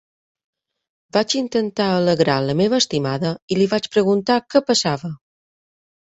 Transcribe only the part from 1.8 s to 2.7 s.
alegra la